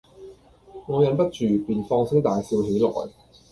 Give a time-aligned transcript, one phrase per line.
[0.87, 2.89] 我忍不住，便放聲大笑起來，